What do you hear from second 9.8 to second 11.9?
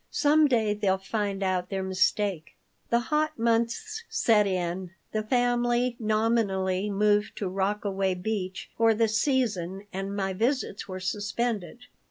and my visits were suspended.